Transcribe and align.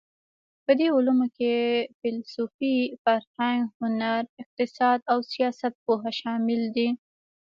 په 0.65 0.71
دې 0.79 0.87
علومو 0.95 1.27
کې 1.37 1.53
فېلسوفي، 1.99 2.75
فرهنګ، 3.03 3.61
هنر، 3.79 4.21
اقتصاد 4.41 4.99
او 5.11 5.17
سیاستپوهه 5.31 6.11
شامل 6.19 6.61
دي. 6.75 6.89